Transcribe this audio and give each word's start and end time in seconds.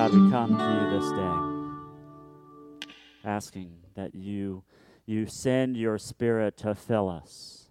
God, 0.00 0.14
we 0.14 0.30
come 0.30 0.56
to 0.56 0.64
you 0.64 0.88
this 0.98 1.10
day 1.12 1.38
asking 3.22 3.70
that 3.96 4.14
you 4.14 4.64
you 5.04 5.26
send 5.26 5.76
your 5.76 5.98
spirit 5.98 6.56
to 6.56 6.74
fill 6.74 7.10
us 7.10 7.68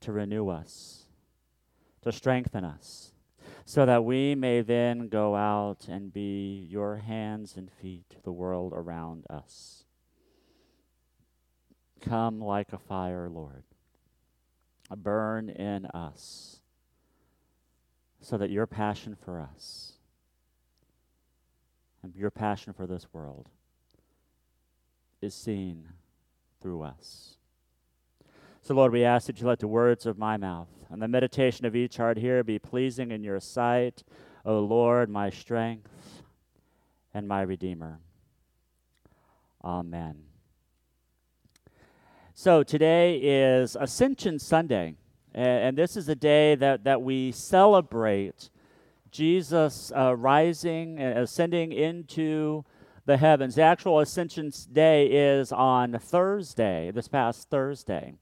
to 0.00 0.12
renew 0.12 0.48
us, 0.48 1.04
to 2.00 2.10
strengthen 2.10 2.64
us, 2.64 3.12
so 3.66 3.84
that 3.84 4.02
we 4.06 4.34
may 4.34 4.62
then 4.62 5.08
go 5.08 5.36
out 5.36 5.88
and 5.88 6.10
be 6.10 6.66
your 6.70 6.96
hands 6.96 7.58
and 7.58 7.70
feet 7.70 8.08
to 8.08 8.22
the 8.22 8.32
world 8.32 8.72
around 8.74 9.26
us. 9.28 9.84
Come 12.00 12.40
like 12.40 12.72
a 12.72 12.78
fire, 12.78 13.28
Lord. 13.28 13.64
Burn 14.96 15.50
in 15.50 15.84
us, 15.84 16.60
so 18.22 18.38
that 18.38 18.48
your 18.48 18.66
passion 18.66 19.14
for 19.14 19.38
us 19.38 19.93
and 22.04 22.14
your 22.14 22.30
passion 22.30 22.74
for 22.74 22.86
this 22.86 23.06
world 23.14 23.48
is 25.22 25.34
seen 25.34 25.88
through 26.60 26.82
us. 26.82 27.38
So, 28.60 28.74
Lord, 28.74 28.92
we 28.92 29.04
ask 29.04 29.26
that 29.26 29.40
you 29.40 29.46
let 29.46 29.58
the 29.58 29.68
words 29.68 30.04
of 30.04 30.18
my 30.18 30.36
mouth 30.36 30.68
and 30.90 31.00
the 31.00 31.08
meditation 31.08 31.64
of 31.64 31.74
each 31.74 31.96
heart 31.96 32.18
here 32.18 32.44
be 32.44 32.58
pleasing 32.58 33.10
in 33.10 33.24
your 33.24 33.40
sight, 33.40 34.04
O 34.44 34.60
Lord, 34.60 35.08
my 35.08 35.30
strength 35.30 36.22
and 37.14 37.26
my 37.26 37.40
Redeemer. 37.40 38.00
Amen. 39.64 40.24
So, 42.34 42.62
today 42.62 43.16
is 43.16 43.78
Ascension 43.80 44.38
Sunday, 44.38 44.96
and 45.34 45.78
this 45.78 45.96
is 45.96 46.06
a 46.10 46.14
day 46.14 46.54
that, 46.54 46.84
that 46.84 47.00
we 47.00 47.32
celebrate 47.32 48.50
Jesus 49.14 49.92
uh, 49.96 50.16
rising 50.16 50.98
and 50.98 51.20
ascending 51.20 51.70
into 51.70 52.64
the 53.06 53.16
heavens. 53.16 53.54
The 53.54 53.62
actual 53.62 54.00
Ascension 54.00 54.50
Day 54.72 55.06
is 55.06 55.52
on 55.52 55.96
Thursday, 56.00 56.90
this 56.90 57.06
past 57.06 57.48
Thursday. 57.48 58.14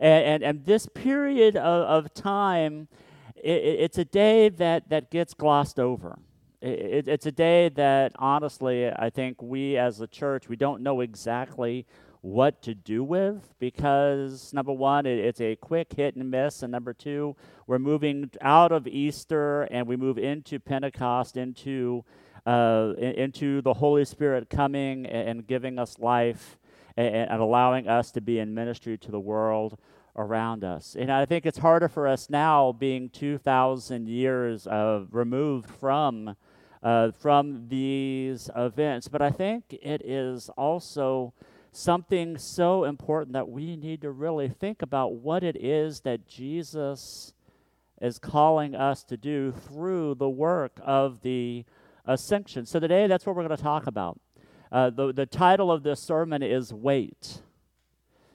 And, 0.00 0.24
and, 0.24 0.42
and 0.42 0.64
this 0.64 0.86
period 0.86 1.56
of, 1.56 2.04
of 2.04 2.14
time, 2.14 2.88
it, 3.36 3.62
it's 3.62 3.98
a 3.98 4.04
day 4.04 4.48
that, 4.48 4.88
that 4.88 5.08
gets 5.12 5.34
glossed 5.34 5.78
over. 5.78 6.18
It, 6.60 7.06
it's 7.06 7.26
a 7.26 7.32
day 7.32 7.68
that, 7.68 8.12
honestly, 8.18 8.90
I 8.90 9.08
think 9.08 9.40
we 9.40 9.76
as 9.76 10.00
a 10.00 10.08
church, 10.08 10.48
we 10.48 10.56
don't 10.56 10.82
know 10.82 11.00
exactly 11.00 11.86
what 12.22 12.60
to 12.60 12.74
do 12.74 13.02
with 13.02 13.54
because 13.58 14.52
number 14.52 14.72
one 14.72 15.06
it, 15.06 15.18
it's 15.18 15.40
a 15.40 15.56
quick 15.56 15.94
hit 15.96 16.16
and 16.16 16.30
miss 16.30 16.62
and 16.62 16.70
number 16.70 16.92
two 16.92 17.34
we're 17.66 17.78
moving 17.78 18.30
out 18.42 18.72
of 18.72 18.86
easter 18.86 19.62
and 19.70 19.86
we 19.86 19.96
move 19.96 20.18
into 20.18 20.60
pentecost 20.60 21.38
into 21.38 22.04
uh, 22.46 22.94
into 22.98 23.60
the 23.62 23.74
Holy 23.74 24.04
Spirit 24.04 24.48
coming 24.48 25.06
and, 25.06 25.46
giving 25.46 25.78
us 25.78 25.98
life 25.98 26.58
and, 26.96 27.14
and, 27.14 27.40
allowing 27.40 27.88
us 27.88 28.10
to 28.12 28.20
be 28.20 28.38
in 28.38 28.54
ministry 28.54 28.96
to 28.98 29.10
the 29.10 29.20
world 29.20 29.78
around 30.16 30.64
us. 30.64 30.96
And 30.98 31.12
I 31.12 31.26
think 31.26 31.46
it's 31.46 31.58
harder 31.58 31.88
for 31.88 32.08
us 32.08 32.30
now, 32.30 32.72
being 32.72 33.10
2,000 33.10 34.08
years 34.08 34.66
of 34.66 35.08
removed 35.12 35.70
from. 35.70 36.36
Uh, 36.82 37.10
from 37.10 37.68
these 37.68 38.48
events, 38.56 39.06
but 39.06 39.20
I 39.20 39.30
think 39.30 39.64
it 39.82 40.00
is 40.02 40.48
also 40.56 41.34
something 41.72 42.36
so 42.36 42.84
important 42.84 43.32
that 43.34 43.48
we 43.48 43.76
need 43.76 44.00
to 44.02 44.10
really 44.10 44.48
think 44.48 44.82
about 44.82 45.14
what 45.14 45.42
it 45.42 45.56
is 45.56 46.00
that 46.00 46.26
Jesus 46.26 47.32
is 48.00 48.18
calling 48.18 48.74
us 48.74 49.04
to 49.04 49.16
do 49.16 49.52
through 49.52 50.14
the 50.14 50.28
work 50.28 50.80
of 50.82 51.20
the 51.22 51.64
ascension. 52.06 52.66
So 52.66 52.80
today, 52.80 53.06
that's 53.06 53.26
what 53.26 53.36
we're 53.36 53.44
going 53.44 53.56
to 53.56 53.62
talk 53.62 53.86
about. 53.86 54.18
Uh, 54.72 54.90
the, 54.90 55.12
the 55.12 55.26
title 55.26 55.70
of 55.70 55.82
this 55.82 56.00
sermon 56.00 56.42
is 56.42 56.72
Wait, 56.72 57.42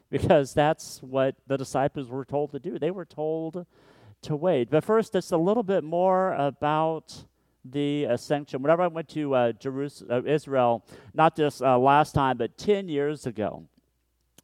because 0.09 0.53
that's 0.53 1.01
what 1.01 1.35
the 1.47 1.57
disciples 1.57 2.09
were 2.09 2.25
told 2.25 2.51
to 2.51 2.59
do. 2.59 2.77
They 2.77 2.91
were 2.91 3.05
told 3.05 3.65
to 4.21 4.35
wait. 4.35 4.69
But 4.69 4.83
first, 4.83 5.13
just 5.13 5.31
a 5.31 5.37
little 5.37 5.63
bit 5.63 5.83
more 5.83 6.33
about 6.33 7.25
the 7.71 8.05
ascension. 8.05 8.61
Whenever 8.61 8.83
I 8.83 8.87
went 8.87 9.09
to 9.09 9.33
uh, 9.33 9.51
Jerusalem, 9.53 10.25
uh, 10.25 10.29
Israel, 10.29 10.85
not 11.13 11.35
just 11.35 11.61
uh, 11.61 11.77
last 11.77 12.13
time, 12.13 12.37
but 12.37 12.57
10 12.57 12.87
years 12.87 13.25
ago, 13.25 13.67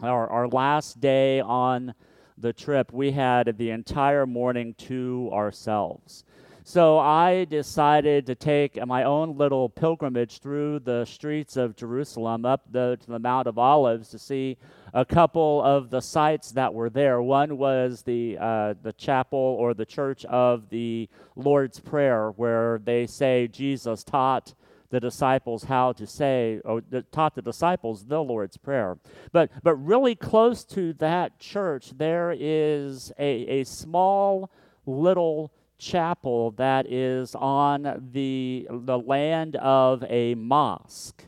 our, 0.02 0.28
our 0.30 0.48
last 0.48 1.00
day 1.00 1.40
on 1.40 1.94
the 2.38 2.52
trip, 2.52 2.92
we 2.92 3.12
had 3.12 3.58
the 3.58 3.70
entire 3.70 4.26
morning 4.26 4.74
to 4.76 5.30
ourselves. 5.32 6.24
So 6.64 7.00
I 7.00 7.46
decided 7.46 8.28
to 8.28 8.36
take 8.36 8.86
my 8.86 9.04
own 9.04 9.36
little 9.36 9.68
pilgrimage 9.68 10.40
through 10.40 10.80
the 10.80 11.06
streets 11.06 11.58
of 11.58 11.76
Jerusalem 11.76 12.46
up 12.46 12.72
the, 12.72 13.00
to 13.02 13.08
the 13.08 13.18
Mount 13.18 13.48
of 13.48 13.58
Olives 13.58 14.10
to 14.10 14.20
see 14.20 14.58
a 14.94 15.04
couple 15.04 15.64
of 15.64 15.90
the 15.90 16.02
sites 16.02 16.52
that 16.52 16.72
were 16.72 16.92
there. 16.92 17.20
One 17.20 17.58
was 17.58 18.04
the, 18.04 18.38
uh, 18.40 18.76
the 18.84 18.94
chapel 18.94 19.40
or 19.40 19.74
the 19.74 19.88
church 19.88 20.24
of 20.26 20.70
the 20.70 21.10
Lord's 21.36 21.80
Prayer, 21.80 22.30
where 22.30 22.80
they 22.84 23.08
say 23.08 23.48
Jesus 23.48 24.04
taught 24.04 24.54
the 24.92 25.00
disciples 25.00 25.64
how 25.64 25.94
to 25.94 26.06
say, 26.06 26.62
or 26.64 26.82
taught 27.12 27.34
the 27.34 27.42
disciples 27.42 28.06
the 28.06 28.22
Lord's 28.22 28.58
Prayer. 28.58 29.00
But, 29.32 29.50
but 29.64 29.76
really 29.78 30.14
close 30.14 30.64
to 30.66 30.94
that 30.94 31.40
church, 31.40 31.98
there 31.98 32.36
is 32.38 33.12
a, 33.18 33.62
a 33.62 33.64
small 33.64 34.52
little 34.86 35.52
chapel 35.82 36.52
that 36.52 36.86
is 36.90 37.34
on 37.36 38.10
the, 38.14 38.68
the 38.70 38.98
land 38.98 39.56
of 39.58 40.04
a 40.08 40.36
mosque. 40.36 41.26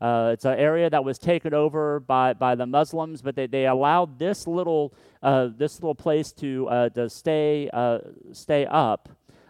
Uh, 0.00 0.30
it's 0.32 0.44
an 0.44 0.56
area 0.56 0.88
that 0.88 1.04
was 1.04 1.18
taken 1.18 1.52
over 1.52 1.98
by, 1.98 2.32
by 2.32 2.54
the 2.54 2.64
Muslims, 2.64 3.20
but 3.20 3.34
they, 3.34 3.48
they 3.48 3.66
allowed 3.66 4.16
this 4.16 4.46
little, 4.46 4.94
uh, 5.24 5.48
this 5.56 5.74
little 5.80 5.96
place 5.96 6.30
to, 6.30 6.68
uh, 6.68 6.88
to 6.90 7.10
stay, 7.10 7.68
uh, 7.72 7.98
stay 8.32 8.64
up. 8.66 9.08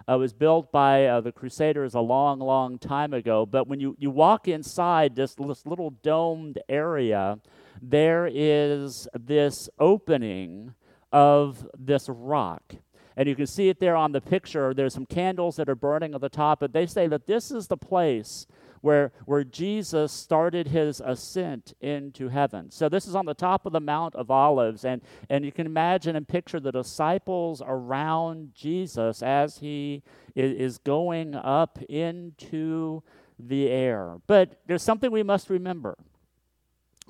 Uh, 0.09 0.15
it 0.15 0.19
was 0.19 0.33
built 0.33 0.73
by 0.73 1.05
uh, 1.05 1.21
the 1.21 1.31
Crusaders 1.31 1.93
a 1.93 2.01
long, 2.01 2.39
long 2.39 2.79
time 2.79 3.13
ago. 3.13 3.45
But 3.45 3.69
when 3.69 3.79
you, 3.79 3.95
you 3.99 4.11
walk 4.11 4.49
inside 4.49 5.15
this, 5.15 5.35
this 5.35 5.67
little 5.67 5.91
domed 6.03 6.59
area, 6.71 7.39
there 7.83 8.27
is 8.33 9.07
this 9.15 9.69
opening 9.79 10.73
of 11.13 11.69
this 11.79 12.09
rock. 12.09 12.75
And 13.19 13.29
you 13.29 13.35
can 13.35 13.49
see 13.49 13.69
it 13.69 13.81
there 13.81 13.97
on 13.97 14.13
the 14.13 14.21
picture. 14.21 14.73
There's 14.73 14.95
some 14.95 15.05
candles 15.05 15.57
that 15.57 15.69
are 15.69 15.75
burning 15.75 16.15
at 16.15 16.21
the 16.21 16.29
top, 16.29 16.61
but 16.61 16.73
they 16.73 16.87
say 16.87 17.09
that 17.09 17.27
this 17.27 17.51
is 17.51 17.67
the 17.67 17.77
place 17.77 18.47
where, 18.81 19.11
where 19.27 19.43
Jesus 19.43 20.13
started 20.13 20.69
his 20.69 21.03
ascent 21.05 21.75
into 21.81 22.29
heaven. 22.29 22.71
So 22.71 22.89
this 22.89 23.09
is 23.09 23.17
on 23.17 23.27
the 23.27 23.35
top 23.35 23.67
of 23.67 23.73
the 23.73 23.81
Mount 23.81 24.15
of 24.15 24.31
Olives, 24.31 24.85
and, 24.85 25.03
and 25.29 25.45
you 25.45 25.51
can 25.51 25.67
imagine 25.67 26.15
and 26.15 26.29
picture 26.29 26.61
the 26.61 26.71
disciples 26.71 27.61
around 27.67 28.55
Jesus 28.55 29.21
as 29.21 29.59
he 29.59 30.05
is 30.37 30.79
going 30.79 31.35
up 31.35 31.81
into 31.89 33.03
the 33.37 33.69
air. 33.69 34.19
But 34.29 34.61
there's 34.69 34.85
something 34.85 35.11
we 35.11 35.25
must 35.25 35.51
remember. 35.51 35.99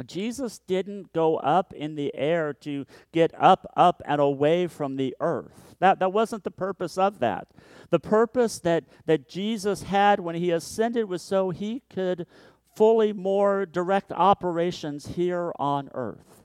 Jesus 0.07 0.61
didn't 0.67 1.13
go 1.13 1.37
up 1.39 1.73
in 1.73 1.95
the 1.95 2.15
air 2.15 2.53
to 2.55 2.87
get 3.13 3.33
up, 3.39 3.71
up, 3.77 4.03
and 4.05 4.21
away 4.21 4.67
from 4.67 4.97
the 4.97 5.15
earth. 5.21 5.75
That, 5.81 5.99
that 5.99 6.13
wasn't 6.13 6.45
the 6.45 6.51
purpose 6.51 6.99
of 6.99 7.19
that. 7.21 7.49
The 7.91 7.99
purpose 8.01 8.59
that, 8.61 8.85
that 9.07 9.29
Jesus 9.29 9.83
had 9.83 10.21
when 10.21 10.35
he 10.35 10.51
ascended 10.51 11.09
was 11.09 11.23
so 11.23 11.51
he 11.51 11.83
could 11.91 12.27
fully 12.75 13.13
more 13.13 13.67
direct 13.67 14.13
operations 14.13 15.09
here 15.09 15.53
on 15.59 15.91
earth. 15.95 16.45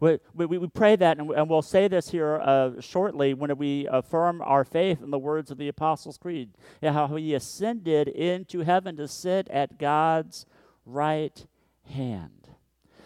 We, 0.00 0.18
we, 0.34 0.58
we 0.58 0.68
pray 0.68 0.96
that, 0.96 1.18
and, 1.18 1.30
and 1.30 1.48
we'll 1.48 1.62
say 1.62 1.88
this 1.88 2.10
here 2.10 2.36
uh, 2.36 2.80
shortly 2.80 3.32
when 3.32 3.56
we 3.56 3.86
affirm 3.90 4.42
our 4.42 4.64
faith 4.64 5.02
in 5.02 5.10
the 5.10 5.18
words 5.18 5.50
of 5.50 5.58
the 5.58 5.68
Apostles' 5.68 6.18
Creed, 6.18 6.50
how 6.82 7.06
he 7.16 7.34
ascended 7.34 8.08
into 8.08 8.60
heaven 8.60 8.96
to 8.96 9.08
sit 9.08 9.48
at 9.48 9.78
God's 9.78 10.46
right 10.84 11.46
hand. 11.88 12.43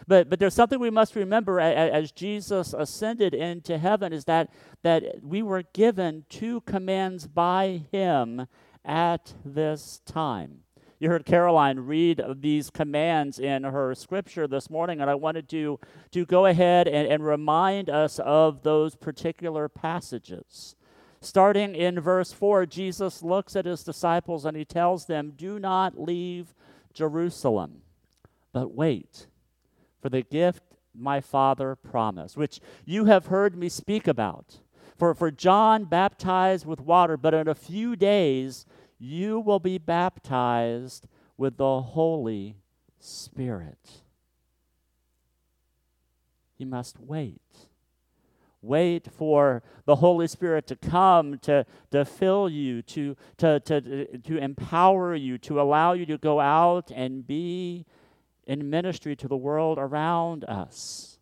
But, 0.08 0.30
but 0.30 0.38
there's 0.38 0.54
something 0.54 0.80
we 0.80 0.88
must 0.88 1.14
remember 1.14 1.60
as 1.60 2.12
Jesus 2.12 2.72
ascended 2.72 3.34
into 3.34 3.76
heaven 3.76 4.14
is 4.14 4.24
that, 4.24 4.50
that 4.82 5.22
we 5.22 5.42
were 5.42 5.64
given 5.74 6.24
two 6.30 6.62
commands 6.62 7.26
by 7.28 7.82
him 7.92 8.46
at 8.86 9.34
this 9.44 10.00
time. 10.06 10.60
You 10.98 11.10
heard 11.10 11.26
Caroline 11.26 11.80
read 11.80 12.22
these 12.40 12.70
commands 12.70 13.38
in 13.38 13.64
her 13.64 13.94
scripture 13.94 14.48
this 14.48 14.70
morning, 14.70 15.02
and 15.02 15.10
I 15.10 15.14
wanted 15.14 15.46
to, 15.50 15.78
to 16.12 16.24
go 16.24 16.46
ahead 16.46 16.88
and, 16.88 17.06
and 17.06 17.22
remind 17.22 17.90
us 17.90 18.18
of 18.18 18.62
those 18.62 18.96
particular 18.96 19.68
passages. 19.68 20.74
Starting 21.20 21.74
in 21.74 22.00
verse 22.00 22.32
4, 22.32 22.64
Jesus 22.64 23.22
looks 23.22 23.54
at 23.54 23.66
his 23.66 23.84
disciples 23.84 24.46
and 24.46 24.56
he 24.56 24.64
tells 24.64 25.04
them, 25.04 25.34
Do 25.36 25.58
not 25.58 26.00
leave 26.00 26.54
Jerusalem, 26.94 27.82
but 28.54 28.74
wait 28.74 29.26
for 30.00 30.08
the 30.08 30.22
gift 30.22 30.62
my 30.94 31.20
Father 31.20 31.76
promised, 31.76 32.36
which 32.36 32.60
you 32.84 33.06
have 33.06 33.26
heard 33.26 33.56
me 33.56 33.68
speak 33.68 34.06
about. 34.06 34.58
For, 34.96 35.14
for 35.14 35.30
John 35.30 35.84
baptized 35.84 36.66
with 36.66 36.80
water, 36.80 37.16
but 37.16 37.34
in 37.34 37.46
a 37.46 37.54
few 37.54 37.94
days 37.94 38.66
you 38.98 39.38
will 39.38 39.60
be 39.60 39.78
baptized 39.78 41.06
with 41.36 41.56
the 41.56 41.80
Holy 41.82 42.56
Spirit. 42.98 44.02
You 46.56 46.66
must 46.66 46.98
wait. 46.98 47.40
Wait 48.60 49.08
for 49.12 49.62
the 49.84 49.96
Holy 49.96 50.26
Spirit 50.26 50.66
to 50.66 50.74
come 50.74 51.38
to, 51.38 51.64
to 51.92 52.04
fill 52.04 52.48
you, 52.48 52.82
to, 52.82 53.16
to, 53.36 53.60
to, 53.60 54.18
to 54.18 54.36
empower 54.36 55.14
you, 55.14 55.38
to 55.38 55.60
allow 55.60 55.92
you 55.92 56.04
to 56.06 56.18
go 56.18 56.40
out 56.40 56.90
and 56.92 57.24
be 57.24 57.86
in 58.48 58.68
ministry 58.68 59.14
to 59.14 59.28
the 59.28 59.36
world 59.36 59.78
around 59.78 60.42
us. 60.44 61.18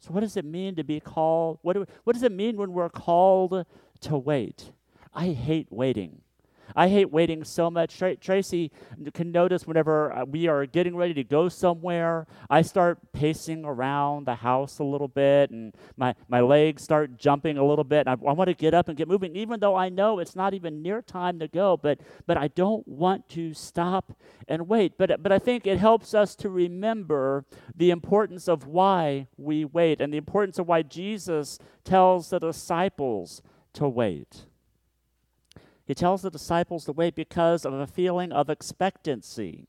So, 0.00 0.10
what 0.12 0.20
does 0.20 0.36
it 0.36 0.44
mean 0.44 0.74
to 0.76 0.84
be 0.84 0.98
called? 0.98 1.58
What, 1.62 1.74
do, 1.74 1.86
what 2.04 2.14
does 2.14 2.22
it 2.22 2.32
mean 2.32 2.56
when 2.56 2.72
we're 2.72 2.88
called 2.88 3.64
to 4.00 4.18
wait? 4.18 4.72
I 5.14 5.28
hate 5.28 5.68
waiting. 5.70 6.22
I 6.74 6.88
hate 6.88 7.10
waiting 7.10 7.44
so 7.44 7.70
much. 7.70 7.96
Tra- 7.98 8.16
Tracy 8.16 8.72
can 9.14 9.30
notice 9.30 9.66
whenever 9.66 10.12
uh, 10.12 10.24
we 10.24 10.48
are 10.48 10.66
getting 10.66 10.96
ready 10.96 11.14
to 11.14 11.24
go 11.24 11.48
somewhere, 11.48 12.26
I 12.50 12.62
start 12.62 12.98
pacing 13.12 13.64
around 13.64 14.26
the 14.26 14.34
house 14.34 14.78
a 14.78 14.84
little 14.84 15.08
bit 15.08 15.50
and 15.50 15.74
my, 15.96 16.14
my 16.28 16.40
legs 16.40 16.82
start 16.82 17.16
jumping 17.16 17.58
a 17.58 17.64
little 17.64 17.84
bit. 17.84 18.08
I, 18.08 18.12
I 18.12 18.32
want 18.32 18.48
to 18.48 18.54
get 18.54 18.74
up 18.74 18.88
and 18.88 18.96
get 18.96 19.08
moving, 19.08 19.36
even 19.36 19.60
though 19.60 19.76
I 19.76 19.88
know 19.88 20.18
it's 20.18 20.36
not 20.36 20.54
even 20.54 20.82
near 20.82 21.02
time 21.02 21.38
to 21.38 21.48
go, 21.48 21.76
but, 21.76 22.00
but 22.26 22.36
I 22.36 22.48
don't 22.48 22.86
want 22.88 23.28
to 23.30 23.54
stop 23.54 24.12
and 24.48 24.68
wait. 24.68 24.98
But, 24.98 25.22
but 25.22 25.32
I 25.32 25.38
think 25.38 25.66
it 25.66 25.78
helps 25.78 26.14
us 26.14 26.34
to 26.36 26.48
remember 26.48 27.44
the 27.74 27.90
importance 27.90 28.48
of 28.48 28.66
why 28.66 29.28
we 29.36 29.64
wait 29.64 30.00
and 30.00 30.12
the 30.12 30.18
importance 30.18 30.58
of 30.58 30.66
why 30.66 30.82
Jesus 30.82 31.58
tells 31.84 32.30
the 32.30 32.38
disciples 32.38 33.42
to 33.74 33.88
wait. 33.88 34.46
He 35.86 35.94
tells 35.94 36.22
the 36.22 36.30
disciples 36.30 36.84
to 36.84 36.92
wait 36.92 37.14
because 37.14 37.64
of 37.64 37.72
a 37.72 37.86
feeling 37.86 38.32
of 38.32 38.50
expectancy. 38.50 39.68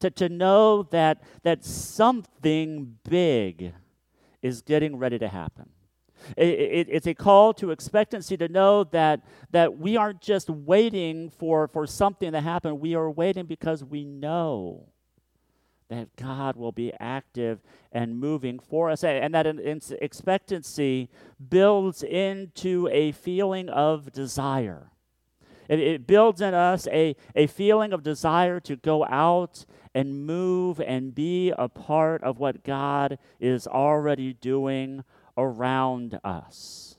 To, 0.00 0.10
to 0.10 0.28
know 0.28 0.82
that, 0.84 1.22
that 1.42 1.64
something 1.64 2.96
big 3.08 3.74
is 4.42 4.62
getting 4.62 4.96
ready 4.96 5.18
to 5.18 5.28
happen. 5.28 5.68
It, 6.36 6.48
it, 6.48 6.86
it's 6.90 7.06
a 7.06 7.14
call 7.14 7.54
to 7.54 7.70
expectancy 7.70 8.36
to 8.38 8.48
know 8.48 8.84
that, 8.84 9.20
that 9.52 9.78
we 9.78 9.96
aren't 9.96 10.20
just 10.20 10.50
waiting 10.50 11.30
for, 11.30 11.68
for 11.68 11.86
something 11.86 12.32
to 12.32 12.40
happen, 12.40 12.80
we 12.80 12.94
are 12.94 13.10
waiting 13.10 13.46
because 13.46 13.84
we 13.84 14.04
know 14.04 14.88
that 15.88 16.14
God 16.16 16.56
will 16.56 16.72
be 16.72 16.92
active 17.00 17.60
and 17.92 18.18
moving 18.18 18.58
for 18.58 18.90
us. 18.90 19.02
And 19.02 19.34
that 19.34 19.46
expectancy 20.00 21.10
builds 21.48 22.02
into 22.02 22.88
a 22.92 23.12
feeling 23.12 23.68
of 23.68 24.12
desire. 24.12 24.90
It, 25.70 25.78
it 25.78 26.06
builds 26.06 26.40
in 26.40 26.52
us 26.52 26.88
a, 26.88 27.14
a 27.36 27.46
feeling 27.46 27.92
of 27.92 28.02
desire 28.02 28.58
to 28.60 28.74
go 28.74 29.06
out 29.06 29.64
and 29.94 30.26
move 30.26 30.80
and 30.80 31.14
be 31.14 31.52
a 31.56 31.68
part 31.68 32.24
of 32.24 32.40
what 32.40 32.64
God 32.64 33.18
is 33.38 33.68
already 33.68 34.32
doing 34.32 35.04
around 35.38 36.18
us. 36.24 36.96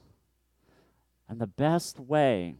And 1.27 1.39
the 1.39 1.47
best 1.47 1.99
way 1.99 2.55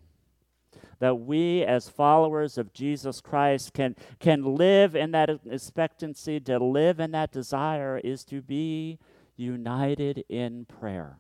that 1.00 1.16
we, 1.16 1.64
as 1.64 1.88
followers 1.88 2.58
of 2.58 2.74
Jesus 2.74 3.22
Christ, 3.22 3.74
can, 3.74 3.96
can 4.20 4.56
live 4.56 4.96
in 4.98 5.12
that 5.12 5.30
expectancy, 5.50 6.42
to 6.42 6.60
live 6.60 7.00
in 7.00 7.12
that 7.12 7.32
desire, 7.32 8.00
is 8.04 8.26
to 8.26 8.42
be 8.42 9.00
united 9.38 10.26
in 10.30 10.66
prayer 10.66 11.20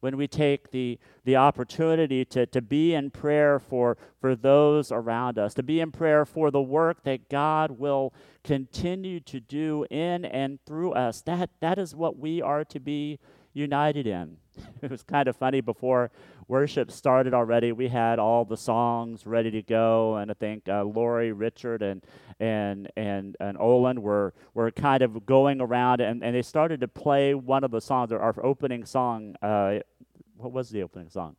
when 0.00 0.16
we 0.16 0.26
take 0.26 0.70
the, 0.70 0.98
the 1.24 1.36
opportunity 1.36 2.24
to, 2.24 2.46
to 2.46 2.60
be 2.60 2.94
in 2.94 3.10
prayer 3.10 3.58
for, 3.58 3.96
for 4.20 4.34
those 4.34 4.90
around 4.90 5.38
us, 5.38 5.54
to 5.54 5.62
be 5.62 5.80
in 5.80 5.92
prayer 5.92 6.24
for 6.24 6.50
the 6.50 6.62
work 6.62 7.04
that 7.04 7.28
God 7.28 7.72
will 7.72 8.12
continue 8.42 9.20
to 9.20 9.40
do 9.40 9.86
in 9.90 10.24
and 10.24 10.58
through 10.66 10.92
us. 10.92 11.20
That, 11.22 11.50
that 11.60 11.78
is 11.78 11.94
what 11.94 12.18
we 12.18 12.40
are 12.42 12.64
to 12.64 12.80
be 12.80 13.18
united 13.52 14.06
in. 14.06 14.36
it 14.82 14.90
was 14.90 15.02
kind 15.02 15.28
of 15.28 15.36
funny 15.36 15.60
before 15.60 16.10
worship 16.48 16.90
started 16.90 17.32
already. 17.32 17.72
We 17.72 17.88
had 17.88 18.18
all 18.18 18.44
the 18.44 18.56
songs 18.56 19.26
ready 19.26 19.50
to 19.52 19.62
go, 19.62 20.16
and 20.16 20.30
I 20.30 20.34
think 20.34 20.68
uh, 20.68 20.84
Lori, 20.84 21.32
Richard, 21.32 21.82
and 21.82 22.04
and 22.40 22.90
and 22.96 23.36
and 23.40 23.56
Olin 23.58 24.02
were 24.02 24.34
were 24.54 24.70
kind 24.70 25.02
of 25.02 25.24
going 25.24 25.60
around, 25.60 26.00
and, 26.00 26.22
and 26.22 26.34
they 26.34 26.42
started 26.42 26.80
to 26.80 26.88
play 26.88 27.34
one 27.34 27.64
of 27.64 27.70
the 27.70 27.80
songs, 27.80 28.12
our 28.12 28.34
opening 28.44 28.84
song. 28.84 29.36
Uh, 29.40 29.78
what 30.40 30.52
was 30.52 30.70
the 30.70 30.82
opening 30.82 31.08
song? 31.08 31.36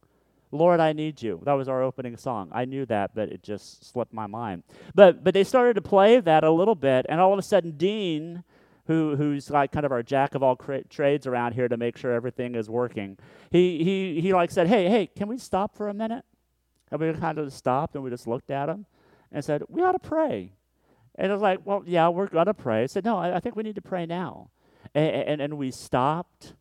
Lord, 0.54 0.80
I 0.80 0.92
need 0.92 1.22
you. 1.22 1.42
That 1.46 1.54
was 1.54 1.70
our 1.70 1.82
opening 1.82 2.18
song. 2.18 2.50
I 2.52 2.66
knew 2.66 2.86
that, 2.88 3.16
but 3.16 3.30
it 3.30 3.42
just 3.42 3.86
slipped 3.90 4.14
my 4.14 4.28
mind. 4.28 4.64
But 4.94 5.24
but 5.24 5.34
they 5.34 5.44
started 5.44 5.76
to 5.76 5.82
play 5.82 6.20
that 6.20 6.44
a 6.44 6.52
little 6.52 6.76
bit, 6.76 7.06
and 7.08 7.22
all 7.22 7.32
of 7.32 7.40
a 7.40 7.42
sudden, 7.42 7.72
Dean 7.72 8.44
who, 8.88 9.16
who's 9.16 9.50
like 9.50 9.72
kind 9.72 9.86
of 9.86 9.92
our 9.92 10.04
jack 10.04 10.36
of 10.36 10.44
all 10.44 10.56
cra- 10.56 10.84
trades 10.84 11.28
around 11.28 11.54
here 11.54 11.68
to 11.68 11.78
make 11.78 11.98
sure 11.98 12.12
everything 12.12 12.56
is 12.56 12.70
working. 12.70 13.18
He, 13.50 13.84
he, 13.84 14.22
he 14.22 14.34
like 14.34 14.52
said, 14.52 14.68
hey, 14.68 14.90
hey, 14.90 15.08
can 15.08 15.28
we 15.28 15.38
stop 15.38 15.76
for 15.76 15.88
a 15.88 15.94
minute? 15.94 16.26
And 16.92 17.00
we 17.00 17.14
kind 17.14 17.38
of 17.38 17.54
stopped 17.54 17.96
and 17.96 18.04
we 18.04 18.10
just 18.10 18.28
looked 18.28 18.52
at 18.52 18.70
him 18.70 18.86
and 19.32 19.44
said, 19.46 19.64
we 19.70 19.82
ought 19.82 19.94
to 19.94 20.00
pray. 20.00 20.54
And 21.16 21.32
I 21.32 21.34
was 21.34 21.42
like, 21.42 21.60
well, 21.64 21.84
yeah, 21.86 22.10
we're 22.10 22.28
to 22.28 22.54
pray. 22.54 22.84
I 22.84 22.86
said, 22.88 23.06
no, 23.06 23.18
I, 23.18 23.38
I, 23.38 23.40
think 23.40 23.56
we 23.56 23.64
need 23.64 23.76
to 23.76 23.82
pray 23.82 24.06
now. 24.06 24.50
And, 24.94 25.10
and, 25.10 25.42
and 25.42 25.58
we 25.58 25.72
stopped 25.72 26.54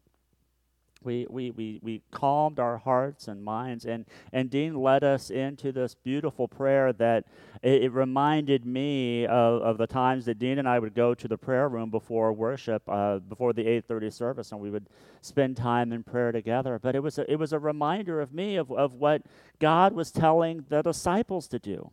we, 1.02 1.26
we, 1.30 1.50
we, 1.50 1.80
we 1.82 2.02
calmed 2.10 2.58
our 2.58 2.76
hearts 2.76 3.26
and 3.26 3.42
minds, 3.42 3.86
and, 3.86 4.04
and 4.32 4.50
Dean 4.50 4.74
led 4.74 5.02
us 5.02 5.30
into 5.30 5.72
this 5.72 5.94
beautiful 5.94 6.46
prayer 6.46 6.92
that 6.94 7.24
it, 7.62 7.84
it 7.84 7.92
reminded 7.92 8.66
me 8.66 9.24
of, 9.24 9.62
of 9.62 9.78
the 9.78 9.86
times 9.86 10.26
that 10.26 10.38
Dean 10.38 10.58
and 10.58 10.68
I 10.68 10.78
would 10.78 10.94
go 10.94 11.14
to 11.14 11.28
the 11.28 11.38
prayer 11.38 11.68
room 11.68 11.90
before 11.90 12.32
worship, 12.32 12.82
uh, 12.86 13.18
before 13.18 13.52
the 13.52 13.64
8.30 13.64 14.12
service, 14.12 14.52
and 14.52 14.60
we 14.60 14.70
would 14.70 14.88
spend 15.22 15.56
time 15.56 15.92
in 15.92 16.02
prayer 16.02 16.32
together. 16.32 16.78
But 16.78 16.94
it 16.94 17.02
was 17.02 17.18
a, 17.18 17.30
it 17.30 17.36
was 17.36 17.52
a 17.52 17.58
reminder 17.58 18.20
of 18.20 18.34
me 18.34 18.56
of, 18.56 18.70
of 18.70 18.92
what 18.92 19.22
God 19.58 19.94
was 19.94 20.10
telling 20.10 20.64
the 20.68 20.82
disciples 20.82 21.48
to 21.48 21.58
do. 21.58 21.90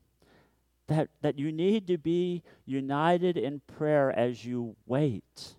That, 0.88 1.10
that 1.22 1.38
you 1.38 1.52
need 1.52 1.86
to 1.88 1.98
be 1.98 2.44
united 2.66 3.36
in 3.36 3.60
prayer 3.68 4.10
as 4.10 4.46
you 4.46 4.78
wait 4.86 5.56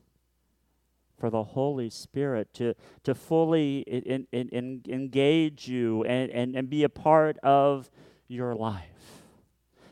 for 1.18 1.30
the 1.30 1.42
Holy 1.42 1.90
Spirit 1.90 2.54
to, 2.54 2.75
to 3.02 3.14
fully 3.14 3.80
in, 3.80 4.26
in, 4.32 4.48
in, 4.50 4.82
engage 4.88 5.68
you 5.68 6.04
and, 6.04 6.30
and, 6.30 6.54
and 6.54 6.70
be 6.70 6.84
a 6.84 6.88
part 6.88 7.38
of 7.38 7.90
your 8.28 8.54
life. 8.54 8.84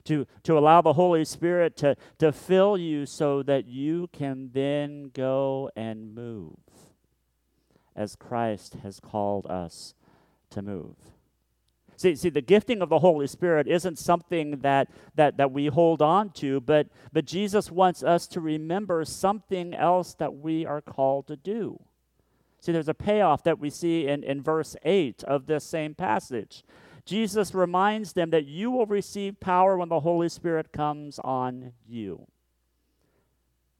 To, 0.05 0.25
to 0.45 0.57
allow 0.57 0.83
the 0.83 0.93
Holy 0.93 1.25
Spirit 1.25 1.77
to, 1.79 1.97
to 2.19 2.31
fill 2.31 2.79
you 2.79 3.07
so 3.07 3.43
that 3.43 3.67
you 3.67 4.09
can 4.13 4.51
then 4.53 5.11
go 5.13 5.69
and 5.75 6.15
move 6.15 6.55
as 7.97 8.15
Christ 8.15 8.77
has 8.85 9.01
called 9.01 9.47
us 9.47 9.95
to 10.51 10.63
move. 10.63 11.16
See, 11.97 12.15
see, 12.15 12.29
the 12.29 12.43
gifting 12.43 12.83
of 12.83 12.91
the 12.91 12.99
Holy 12.99 13.27
Spirit 13.27 13.67
isn't 13.67 13.99
something 13.99 14.59
that, 14.59 14.89
that, 15.15 15.39
that 15.39 15.51
we 15.51 15.67
hold 15.67 16.03
on 16.03 16.31
to, 16.33 16.61
but, 16.61 16.89
but 17.11 17.25
Jesus 17.25 17.71
wants 17.71 18.03
us 18.03 18.27
to 18.29 18.41
remember 18.41 19.03
something 19.07 19.75
else 19.75 20.13
that 20.15 20.35
we 20.35 20.67
are 20.67 20.83
called 20.83 21.27
to 21.29 21.37
do. 21.37 21.81
See, 22.61 22.73
there's 22.73 22.89
a 22.89 22.95
payoff 22.95 23.45
that 23.45 23.59
we 23.59 23.71
see 23.71 24.07
in, 24.09 24.23
in 24.25 24.43
verse 24.43 24.77
8 24.85 25.25
of 25.25 25.47
this 25.47 25.65
same 25.65 25.95
passage. 25.95 26.65
Jesus 27.07 27.55
reminds 27.55 28.13
them 28.13 28.31
that 28.31 28.45
you 28.45 28.71
will 28.71 28.87
receive 28.87 29.41
power 29.41 29.79
when 29.79 29.89
the 29.89 30.01
Holy 30.01 30.29
Spirit 30.29 30.73
comes 30.73 31.19
on 31.21 31.73
you. 31.89 32.27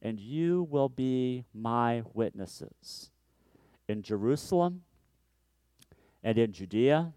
And 0.01 0.19
you 0.21 0.67
will 0.71 0.89
be 0.89 1.45
my 1.53 2.03
witnesses 2.15 3.11
in 3.89 4.03
Jerusalem 4.03 4.83
and 6.23 6.39
in 6.39 6.53
Judea 6.53 7.13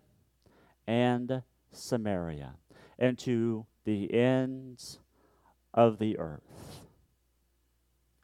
and 0.90 1.44
Samaria, 1.72 2.56
and 2.98 3.16
to 3.20 3.68
the 3.86 4.12
ends 4.12 4.98
of 5.72 6.00
the 6.00 6.18
earth. 6.18 6.82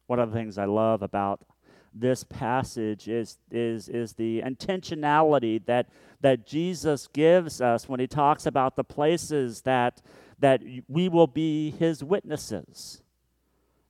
One 0.07 0.17
of 0.17 0.31
the 0.31 0.36
things 0.36 0.57
I 0.57 0.65
love 0.65 1.03
about 1.03 1.45
this 1.93 2.24
passage 2.24 3.07
is, 3.07 3.38
is, 3.51 3.88
is 3.88 4.13
the 4.13 4.41
intentionality 4.41 5.63
that, 5.67 5.89
that 6.22 6.48
Jesus 6.48 7.05
gives 7.05 7.62
us 7.62 7.88
when 7.88 8.00
he 8.00 8.07
talks 8.07 8.48
about 8.48 8.75
the 8.75 8.84
places 8.84 9.62
that, 9.62 10.01
that 10.39 10.63
we 10.88 11.07
will 11.07 11.27
be 11.27 11.69
his 11.69 12.03
witnesses. 12.03 13.03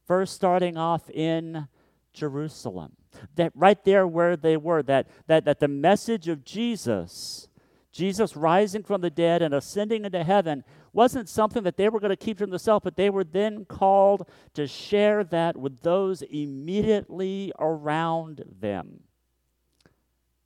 First, 0.06 0.36
starting 0.36 0.76
off 0.76 1.10
in 1.10 1.70
Jerusalem. 2.12 2.98
That 3.36 3.54
right 3.56 3.82
there 3.86 4.06
where 4.06 4.36
they 4.36 4.58
were, 4.58 4.84
that, 4.84 5.08
that, 5.28 5.46
that 5.46 5.62
the 5.62 5.70
message 5.70 6.28
of 6.28 6.44
Jesus, 6.44 7.48
Jesus 7.96 8.36
rising 8.36 8.84
from 8.84 9.00
the 9.00 9.10
dead 9.10 9.42
and 9.42 9.54
ascending 9.54 10.04
into 10.04 10.22
heaven, 10.22 10.66
wasn't 10.92 11.30
something 11.30 11.64
that 11.64 11.78
they 11.78 11.88
were 11.88 12.02
going 12.02 12.10
to 12.10 12.18
keep 12.18 12.38
to 12.40 12.46
themselves, 12.46 12.84
but 12.84 12.98
they 12.98 13.10
were 13.10 13.24
then 13.24 13.64
called 13.64 14.28
to 14.54 14.68
share 14.68 15.24
that 15.24 15.56
with 15.56 15.82
those 15.82 16.22
immediately 16.24 17.54
around 17.58 18.44
them. 18.60 19.00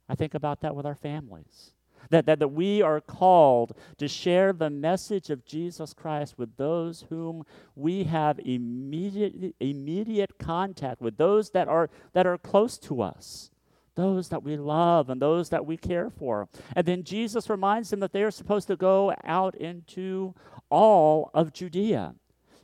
I 0.07 0.13
think 0.13 0.35
about 0.35 0.61
that 0.61 0.75
with 0.75 0.85
our 0.85 0.93
families. 0.93 1.71
That, 2.11 2.27
that, 2.27 2.37
that 2.37 2.49
we 2.49 2.83
are 2.83 3.01
called 3.01 3.75
to 3.97 4.07
share 4.07 4.53
the 4.53 4.69
message 4.69 5.31
of 5.31 5.45
Jesus 5.45 5.93
Christ 5.93 6.37
with 6.37 6.55
those 6.55 7.05
whom 7.09 7.45
we 7.75 8.03
have 8.03 8.39
immediate, 8.39 9.55
immediate 9.59 10.37
contact 10.37 11.01
with, 11.01 11.17
those 11.17 11.49
that 11.51 11.67
are, 11.67 11.89
that 12.13 12.27
are 12.27 12.37
close 12.37 12.77
to 12.79 13.01
us, 13.01 13.49
those 13.99 14.29
that 14.29 14.43
we 14.43 14.55
love 14.55 15.09
and 15.09 15.21
those 15.21 15.49
that 15.49 15.65
we 15.65 15.75
care 15.75 16.09
for. 16.09 16.47
And 16.75 16.85
then 16.85 17.03
Jesus 17.03 17.49
reminds 17.49 17.89
them 17.89 17.99
that 17.99 18.13
they 18.13 18.23
are 18.23 18.31
supposed 18.31 18.67
to 18.67 18.77
go 18.77 19.13
out 19.25 19.55
into 19.55 20.33
all 20.69 21.29
of 21.33 21.51
Judea. 21.51 22.15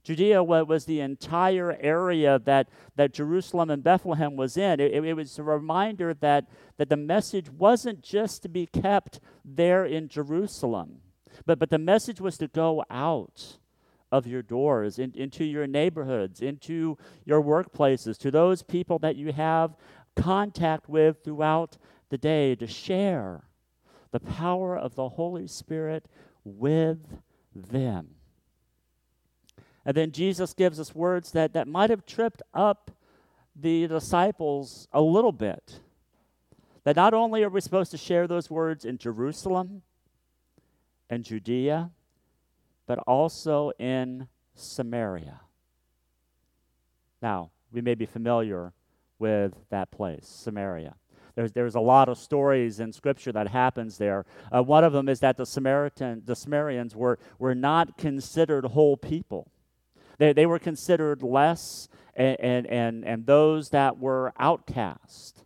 Judea 0.04 0.44
was 0.44 0.86
the 0.86 1.02
entire 1.02 1.76
area 1.82 2.40
that, 2.46 2.70
that 2.96 3.12
Jerusalem 3.12 3.70
and 3.72 3.84
Bethlehem 3.84 4.36
was 4.36 4.56
in. 4.56 4.80
It, 4.80 4.94
it, 4.94 5.14
was 5.14 5.38
a 5.40 5.44
reminder 5.44 6.14
that, 6.14 6.48
that 6.78 6.90
the 6.90 6.98
message 6.98 7.50
wasn't 7.50 8.02
just 8.02 8.44
to 8.44 8.50
be 8.50 8.68
kept 8.68 9.20
there 9.44 9.84
in 9.84 10.08
Jerusalem, 10.08 11.02
but, 11.46 11.58
but 11.58 11.72
the 11.72 11.80
message 11.80 12.22
was 12.22 12.38
to 12.38 12.48
go 12.48 12.84
out 12.90 13.58
of 14.12 14.28
your 14.28 14.44
doors, 14.44 15.00
in, 15.00 15.12
into 15.16 15.44
your 15.44 15.68
neighborhoods, 15.68 16.40
into 16.40 16.98
your 17.26 17.42
workplaces, 17.42 18.18
to 18.20 18.32
those 18.32 18.62
people 18.62 19.00
that 19.00 19.16
you 19.16 19.34
have 19.34 19.76
contact 20.16 20.90
with 20.90 21.24
throughout 21.24 21.78
the 22.10 22.18
day, 22.18 22.56
to 22.56 22.68
share 22.68 23.44
the 24.12 24.20
power 24.20 24.78
of 24.78 24.96
the 24.96 25.10
Holy 25.10 25.48
Spirit 25.48 26.06
with 26.44 27.20
them. 27.54 28.10
And 29.86 29.96
then 29.96 30.12
Jesus 30.12 30.54
gives 30.54 30.80
us 30.80 30.96
words 30.96 31.32
that, 31.32 31.54
that 31.54 31.68
might 31.68 31.90
have 31.90 32.06
tripped 32.06 32.42
up 32.54 32.92
the 33.56 33.88
disciples 33.88 34.88
a 34.92 35.02
little 35.02 35.32
bit. 35.32 35.80
That 36.84 36.96
not 36.96 37.14
only 37.14 37.44
are 37.44 37.50
we 37.50 37.62
supposed 37.62 37.92
to 37.92 37.98
share 37.98 38.28
those 38.28 38.50
words 38.50 38.86
in 38.86 38.98
Jerusalem 38.98 39.82
and 41.10 41.24
Judea, 41.24 41.92
but 42.88 43.00
also 43.00 43.72
in 43.80 44.28
Samaria. 44.54 45.42
Now, 47.22 47.52
we 47.72 47.82
may 47.82 47.96
be 47.96 48.06
familiar 48.06 48.74
with 49.20 49.54
that 49.70 49.92
place, 49.92 50.28
Samaria. 50.28 50.96
There's, 51.36 51.52
there's 51.52 51.76
a 51.76 51.82
lot 51.82 52.08
of 52.08 52.18
stories 52.18 52.80
in 52.80 52.94
Scripture 52.94 53.32
that 53.34 53.50
happens 53.50 53.98
there. 53.98 54.26
Uh, 54.54 54.64
one 54.64 54.84
of 54.84 54.94
them 54.94 55.10
is 55.10 55.20
that 55.20 55.38
the 55.38 55.46
Samaritan, 55.46 56.24
the 56.26 56.36
Samaritans 56.36 56.96
were, 56.96 57.20
were 57.40 57.56
not 57.56 57.98
considered 57.98 58.66
whole 58.66 58.96
people. 58.96 59.52
They, 60.18 60.32
they 60.32 60.46
were 60.46 60.60
considered 60.60 61.22
less 61.22 61.90
and, 62.16 62.38
and, 62.40 62.68
and, 62.68 63.06
and 63.06 63.26
those 63.26 63.70
that 63.70 64.00
were 64.00 64.32
outcast. 64.40 65.40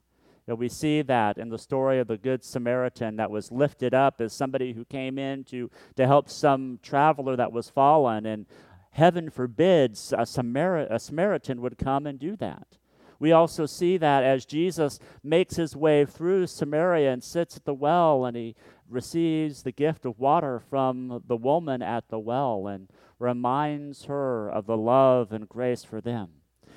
You 0.46 0.52
know, 0.54 0.56
we 0.56 0.70
see 0.70 1.02
that 1.02 1.38
in 1.38 1.50
the 1.50 1.58
story 1.58 2.00
of 2.00 2.08
the 2.08 2.18
Good 2.18 2.44
Samaritan 2.44 3.16
that 3.18 3.32
was 3.32 3.52
lifted 3.52 3.94
up 3.94 4.22
as 4.22 4.34
somebody 4.34 4.74
who 4.74 4.86
came 4.86 5.18
in 5.18 5.44
to, 5.46 5.72
to 5.96 6.08
help 6.08 6.30
some 6.30 6.80
traveler 6.84 7.36
that 7.36 7.52
was 7.52 7.70
fallen. 7.70 8.28
And 8.28 8.46
heaven 8.92 9.30
forbids 9.30 10.14
a, 10.14 10.22
a 10.22 11.00
Samaritan 11.00 11.62
would 11.62 11.78
come 11.78 12.06
and 12.06 12.20
do 12.20 12.36
that. 12.36 12.79
We 13.20 13.34
also 13.34 13.66
see 13.66 13.98
that 13.98 14.24
as 14.24 14.46
Jesus 14.46 14.98
makes 15.24 15.56
his 15.56 15.76
way 15.76 16.06
through 16.06 16.48
Samaria 16.48 17.12
and 17.12 17.24
sits 17.24 17.58
at 17.58 17.66
the 17.66 17.74
well 17.74 18.26
and 18.26 18.36
he 18.36 18.56
receives 18.90 19.62
the 19.62 19.72
gift 19.72 20.06
of 20.06 20.20
water 20.20 20.60
from 20.60 21.22
the 21.28 21.36
woman 21.36 21.82
at 21.82 22.08
the 22.10 22.20
well 22.20 22.68
and 22.68 22.90
reminds 23.20 24.06
her 24.06 24.50
of 24.50 24.66
the 24.66 24.78
love 24.78 25.32
and 25.32 25.48
grace 25.50 25.84
for 25.84 26.00
them. 26.02 26.30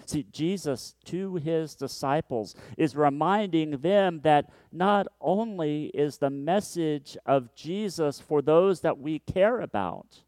See, 0.05 0.27
Jesus 0.33 0.97
to 1.07 1.37
his 1.37 1.77
disciples 1.77 2.57
is 2.77 2.97
reminding 2.97 3.79
them 3.79 4.21
that 4.25 4.51
not 4.73 5.07
only 5.21 5.87
is 5.95 6.19
the 6.19 6.31
message 6.31 7.17
of 7.25 7.55
Jesus 7.55 8.21
for 8.21 8.43
those 8.43 8.81
that 8.81 8.99
we 8.99 9.21
care 9.21 9.61
about, 9.61 10.23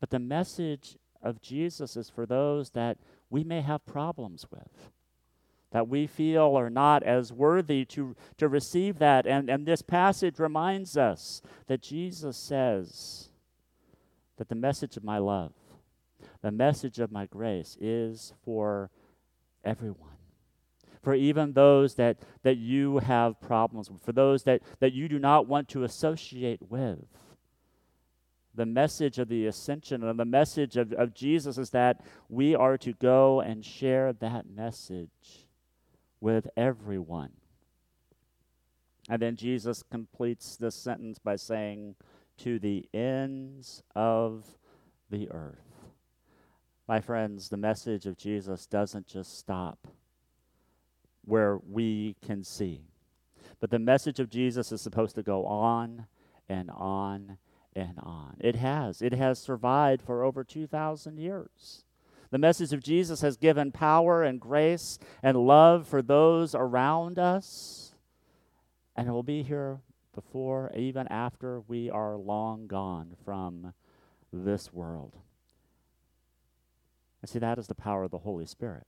but 0.00 0.10
the 0.10 0.20
message 0.20 0.96
of 1.22 1.42
Jesus 1.42 1.96
is 1.96 2.08
for 2.08 2.24
those 2.24 2.70
that 2.70 2.98
we 3.32 3.42
may 3.42 3.62
have 3.62 3.86
problems 3.86 4.46
with, 4.50 4.90
that 5.70 5.88
we 5.88 6.06
feel 6.06 6.54
are 6.54 6.68
not 6.68 7.02
as 7.02 7.32
worthy 7.32 7.82
to, 7.86 8.14
to 8.36 8.46
receive 8.46 8.98
that. 8.98 9.26
And, 9.26 9.48
and 9.48 9.64
this 9.64 9.80
passage 9.80 10.38
reminds 10.38 10.98
us 10.98 11.40
that 11.66 11.80
Jesus 11.80 12.36
says, 12.36 13.30
that 14.36 14.50
the 14.50 14.54
message 14.54 14.98
of 14.98 15.04
my 15.04 15.16
love, 15.16 15.52
the 16.42 16.50
message 16.50 16.98
of 16.98 17.10
my 17.10 17.24
grace 17.24 17.78
is 17.80 18.34
for 18.44 18.90
everyone. 19.64 20.10
For 21.02 21.14
even 21.14 21.54
those 21.54 21.94
that, 21.94 22.18
that 22.42 22.58
you 22.58 22.98
have 22.98 23.40
problems 23.40 23.90
with, 23.90 24.04
for 24.04 24.12
those 24.12 24.42
that, 24.44 24.60
that 24.80 24.92
you 24.92 25.08
do 25.08 25.18
not 25.18 25.48
want 25.48 25.68
to 25.70 25.84
associate 25.84 26.60
with. 26.68 26.98
The 28.54 28.66
message 28.66 29.18
of 29.18 29.28
the 29.28 29.46
ascension 29.46 30.04
and 30.04 30.18
the 30.18 30.24
message 30.24 30.76
of, 30.76 30.92
of 30.92 31.14
Jesus 31.14 31.56
is 31.56 31.70
that 31.70 32.04
we 32.28 32.54
are 32.54 32.76
to 32.78 32.92
go 32.92 33.40
and 33.40 33.64
share 33.64 34.12
that 34.12 34.44
message 34.48 35.46
with 36.20 36.48
everyone. 36.56 37.32
And 39.08 39.20
then 39.20 39.36
Jesus 39.36 39.82
completes 39.82 40.56
this 40.56 40.74
sentence 40.74 41.18
by 41.18 41.36
saying, 41.36 41.96
to 42.38 42.58
the 42.58 42.88
ends 42.92 43.82
of 43.94 44.44
the 45.10 45.30
earth. 45.30 45.86
My 46.88 47.00
friends, 47.00 47.48
the 47.48 47.56
message 47.56 48.06
of 48.06 48.16
Jesus 48.16 48.66
doesn't 48.66 49.06
just 49.06 49.38
stop 49.38 49.86
where 51.24 51.58
we 51.58 52.16
can 52.20 52.42
see, 52.42 52.80
but 53.60 53.70
the 53.70 53.78
message 53.78 54.18
of 54.18 54.28
Jesus 54.28 54.72
is 54.72 54.80
supposed 54.80 55.14
to 55.14 55.22
go 55.22 55.46
on 55.46 56.06
and 56.48 56.68
on 56.70 57.38
and 57.74 57.98
on. 57.98 58.36
It 58.40 58.56
has. 58.56 59.02
It 59.02 59.12
has 59.14 59.38
survived 59.38 60.02
for 60.02 60.22
over 60.22 60.44
2,000 60.44 61.18
years. 61.18 61.84
The 62.30 62.38
message 62.38 62.72
of 62.72 62.82
Jesus 62.82 63.20
has 63.20 63.36
given 63.36 63.72
power 63.72 64.22
and 64.22 64.40
grace 64.40 64.98
and 65.22 65.36
love 65.36 65.86
for 65.86 66.00
those 66.00 66.54
around 66.54 67.18
us, 67.18 67.94
and 68.96 69.06
it 69.06 69.12
will 69.12 69.22
be 69.22 69.42
here 69.42 69.80
before, 70.14 70.72
even 70.74 71.06
after 71.08 71.60
we 71.60 71.90
are 71.90 72.16
long 72.16 72.66
gone 72.66 73.16
from 73.24 73.74
this 74.32 74.72
world. 74.72 75.16
And 77.20 77.28
see, 77.28 77.38
that 77.38 77.58
is 77.58 77.66
the 77.66 77.74
power 77.74 78.04
of 78.04 78.10
the 78.10 78.18
Holy 78.18 78.46
Spirit. 78.46 78.86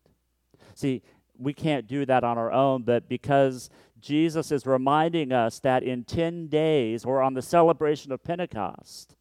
See, 0.74 1.02
we 1.38 1.52
can't 1.52 1.86
do 1.86 2.06
that 2.06 2.24
on 2.24 2.38
our 2.38 2.52
own, 2.52 2.82
but 2.82 3.08
because 3.08 3.70
Jesus 4.04 4.52
is 4.52 4.66
reminding 4.66 5.32
us 5.32 5.60
that 5.60 5.82
in 5.82 6.04
10 6.04 6.48
days 6.48 7.06
or 7.06 7.22
on 7.22 7.32
the 7.32 7.40
celebration 7.40 8.12
of 8.12 8.22
Pentecost, 8.22 9.16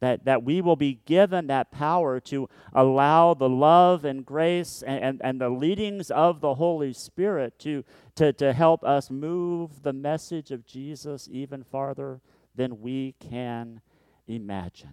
that, 0.00 0.24
that 0.24 0.42
we 0.42 0.60
will 0.60 0.74
be 0.74 1.00
given 1.06 1.46
that 1.46 1.70
power 1.70 2.18
to 2.18 2.48
allow 2.74 3.34
the 3.34 3.48
love 3.48 4.04
and 4.04 4.26
grace 4.26 4.82
and, 4.84 5.02
and, 5.02 5.20
and 5.22 5.40
the 5.40 5.48
leadings 5.48 6.10
of 6.10 6.40
the 6.40 6.56
Holy 6.56 6.92
Spirit 6.92 7.56
to, 7.60 7.84
to, 8.16 8.32
to 8.32 8.52
help 8.52 8.82
us 8.82 9.10
move 9.10 9.84
the 9.84 9.92
message 9.92 10.50
of 10.50 10.66
Jesus 10.66 11.28
even 11.30 11.62
farther 11.62 12.20
than 12.56 12.80
we 12.80 13.14
can 13.20 13.80
imagine. 14.26 14.92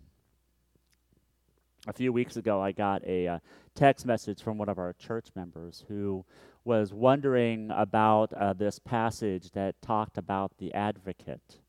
A 1.88 1.94
few 1.94 2.14
weeks 2.14 2.38
ago, 2.38 2.62
I 2.62 2.72
got 2.72 3.04
a 3.08 3.28
uh, 3.28 3.40
text 3.74 4.06
message 4.06 4.44
from 4.44 4.60
one 4.60 4.70
of 4.70 4.78
our 4.78 4.94
church 4.94 5.30
members 5.36 5.84
who 5.88 6.24
was 6.64 6.94
wondering 6.94 7.72
about 7.72 8.34
uh, 8.34 8.54
this 8.54 8.80
passage 8.80 9.52
that 9.52 9.82
talked 9.82 10.18
about 10.18 10.58
the 10.58 10.74
advocate 10.74 11.60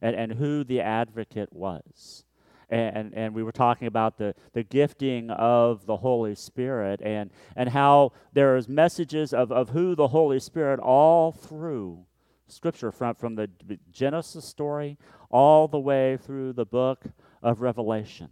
and, 0.00 0.16
and 0.16 0.32
who 0.32 0.64
the 0.64 0.80
advocate 0.80 1.52
was 1.52 2.24
and, 2.70 3.14
and 3.14 3.34
we 3.34 3.42
were 3.42 3.52
talking 3.52 3.86
about 3.86 4.18
the, 4.18 4.34
the 4.52 4.62
gifting 4.62 5.30
of 5.30 5.86
the 5.86 5.96
Holy 5.96 6.34
Spirit 6.34 7.00
and, 7.02 7.30
and 7.56 7.70
how 7.70 8.12
there's 8.32 8.68
messages 8.68 9.32
of, 9.32 9.50
of 9.50 9.70
who 9.70 9.94
the 9.94 10.08
Holy 10.08 10.38
Spirit 10.38 10.78
all 10.80 11.32
through 11.32 12.04
Scripture, 12.46 12.92
from, 12.92 13.14
from 13.14 13.34
the 13.34 13.48
Genesis 13.90 14.44
story 14.44 14.98
all 15.30 15.68
the 15.68 15.78
way 15.78 16.16
through 16.16 16.52
the 16.52 16.64
book 16.64 17.04
of 17.42 17.60
Revelation. 17.60 18.28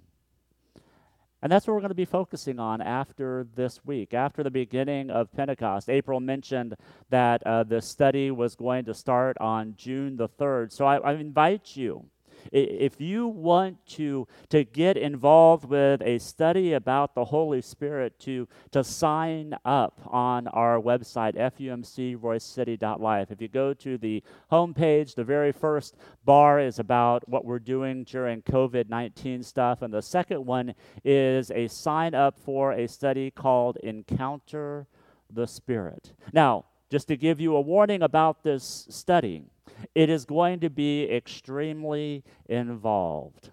And 1.47 1.53
that's 1.53 1.69
what 1.69 1.75
we're 1.75 1.81
going 1.81 1.91
to 1.91 1.95
be 1.95 2.05
focusing 2.05 2.59
on 2.59 2.81
after 2.81 3.47
this 3.55 3.79
week, 3.85 4.15
after 4.15 4.43
the 4.43 4.51
beginning 4.51 5.11
of 5.11 5.31
Pentecost. 5.31 5.89
April 5.89 6.19
mentioned 6.19 6.75
that 7.11 7.41
uh, 7.47 7.63
the 7.63 7.81
study 7.81 8.33
was 8.33 8.57
going 8.57 8.85
to 8.87 8.95
start 8.95 9.37
on 9.39 9.75
June 9.77 10.17
the 10.17 10.29
3rd. 10.29 10.73
So 10.73 10.87
I, 10.87 10.97
I 10.97 11.13
invite 11.13 11.77
you 11.77 12.07
if 12.53 13.01
you 13.01 13.27
want 13.27 13.85
to, 13.87 14.27
to 14.51 14.65
get 14.65 14.97
involved 14.97 15.65
with 15.65 16.03
a 16.03 16.19
study 16.19 16.73
about 16.75 17.15
the 17.15 17.25
Holy 17.25 17.63
Spirit, 17.63 18.19
to, 18.21 18.49
to 18.73 18.83
sign 18.85 19.55
up 19.65 20.01
on 20.07 20.49
our 20.49 20.81
website, 20.81 21.37
fumcroycity.life. 21.37 23.31
If 23.31 23.41
you 23.41 23.49
go 23.49 23.75
to 23.75 23.99
the 23.99 24.23
homepage, 24.51 25.15
the 25.15 25.25
very 25.25 25.53
first 25.53 25.97
bar 26.25 26.61
is 26.61 26.79
about 26.79 27.29
what 27.29 27.45
we're 27.45 27.59
doing 27.59 28.05
during 28.05 28.43
COVID 28.43 28.89
19 28.89 29.43
stuff. 29.43 29.83
And 29.83 29.93
the 29.93 30.03
second 30.03 30.45
one 30.45 30.75
is 31.05 31.51
a 31.51 31.69
sign 31.69 32.15
up 32.15 32.39
for 32.39 32.73
a 32.73 32.87
study 32.87 33.31
called 33.31 33.77
Encounter 33.79 34.87
the 35.33 35.47
Spirit. 35.47 36.13
Now, 36.33 36.67
just 36.91 37.09
to 37.09 37.17
give 37.17 37.41
you 37.41 37.57
a 37.57 37.61
warning 37.61 38.03
about 38.03 38.45
this 38.45 38.87
study, 38.89 39.45
it 39.95 40.11
is 40.11 40.25
going 40.25 40.61
to 40.61 40.71
be 40.71 41.05
extremely 41.05 42.25
involved. 42.49 43.51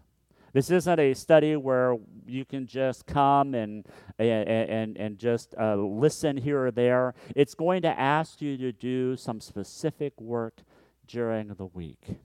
This 0.54 0.70
isn't 0.70 1.00
a 1.00 1.16
study 1.16 1.56
where 1.56 1.98
you 2.28 2.46
can 2.46 2.68
just 2.68 3.08
come 3.08 3.56
and, 3.56 3.88
and, 4.20 4.48
and, 4.48 4.98
and 4.98 5.18
just 5.18 5.56
uh, 5.60 5.76
listen 5.76 6.38
here 6.38 6.68
or 6.68 6.72
there. 6.72 7.16
It's 7.36 7.56
going 7.56 7.82
to 7.82 8.00
ask 8.00 8.40
you 8.40 8.56
to 8.58 8.72
do 8.72 9.16
some 9.16 9.42
specific 9.42 10.20
work 10.22 10.60
during 11.08 11.48
the 11.56 11.66
week. 11.66 12.18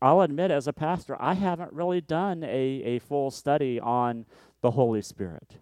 I'll 0.00 0.20
admit, 0.20 0.50
as 0.50 0.68
a 0.68 0.72
pastor, 0.72 1.16
I 1.18 1.34
haven't 1.34 1.72
really 1.72 2.02
done 2.02 2.44
a, 2.44 2.46
a 2.84 2.98
full 2.98 3.30
study 3.30 3.80
on 3.80 4.26
the 4.60 4.72
Holy 4.72 5.02
Spirit. 5.02 5.56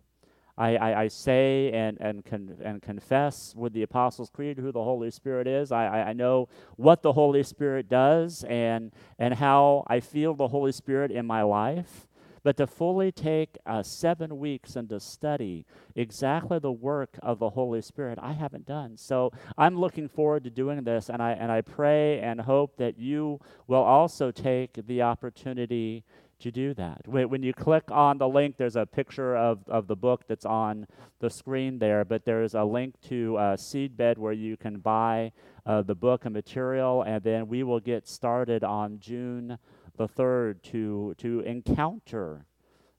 I, 0.59 0.77
I, 0.77 1.01
I, 1.03 1.09
say 1.09 1.71
and, 1.73 1.99
and, 2.01 2.25
con- 2.25 2.57
and 2.63 2.81
confess 2.81 3.55
with 3.57 3.73
the 3.73 3.83
Apostles' 3.83 4.31
Creed 4.31 4.59
who 4.59 4.73
the 4.73 4.83
Holy 4.83 5.11
Spirit 5.11 5.47
is. 5.47 5.71
I, 5.71 5.87
I, 5.87 6.09
I 6.09 6.13
know 6.13 6.49
what 6.77 7.03
the 7.03 7.13
Holy 7.13 7.43
Spirit 7.43 7.89
does 7.89 8.45
and, 8.45 8.93
and 9.19 9.35
how 9.35 9.85
I 9.87 10.01
feel 10.01 10.35
the 10.35 10.49
Holy 10.49 10.73
Spirit 10.73 11.11
in 11.11 11.27
my 11.27 11.43
life. 11.43 12.07
But 12.47 12.57
to 12.59 12.69
fully 12.69 13.11
take 13.11 13.59
uh, 13.67 13.83
seven 13.83 14.39
weeks 14.39 14.77
and 14.77 14.89
to 14.91 15.01
study 15.01 15.67
exactly 15.97 16.61
the 16.61 16.71
work 16.71 17.19
of 17.21 17.41
the 17.41 17.51
Holy 17.51 17.83
Spirit, 17.83 18.21
I 18.23 18.35
haven't 18.35 18.67
done. 18.67 18.97
So 18.97 19.33
I'm 19.59 19.77
looking 19.77 20.09
forward 20.09 20.45
to 20.45 20.51
doing 20.51 20.85
this, 20.85 21.11
and 21.11 21.21
I, 21.21 21.33
and 21.33 21.51
I 21.51 21.63
pray 21.63 22.21
and 22.21 22.41
hope 22.41 22.77
that 22.77 23.01
you 23.01 23.41
will 23.67 23.83
also 23.83 24.31
take 24.31 24.87
the 24.87 25.03
opportunity 25.03 26.05
to 26.41 26.51
do 26.51 26.75
that. 26.75 27.07
When 27.07 27.43
you 27.43 27.53
click 27.53 27.85
on 27.91 28.19
the 28.19 28.29
link, 28.29 28.57
there's 28.57 28.77
a 28.77 28.87
picture 28.87 29.37
of, 29.37 29.61
of 29.69 29.87
the 29.87 29.97
book 29.97 30.25
that's 30.29 30.45
on 30.45 30.87
the 31.21 31.31
screen 31.31 31.79
there, 31.79 32.05
but 32.05 32.25
there's 32.25 32.55
a 32.55 32.65
link 32.65 33.01
to 33.09 33.37
a 33.39 33.57
Seedbed 33.57 34.19
where 34.19 34.33
you 34.33 34.57
can 34.57 34.79
buy 34.79 35.33
uh, 35.65 35.83
the 35.83 35.95
book 35.95 36.25
and 36.25 36.35
material, 36.35 37.03
and 37.03 37.23
then 37.23 37.49
we 37.49 37.63
will 37.63 37.81
get 37.81 38.07
started 38.07 38.63
on 38.63 38.99
June 39.01 39.59
the 39.97 40.09
3rd 40.09 40.63
to, 40.63 41.15
to 41.19 41.41
encounter 41.41 42.47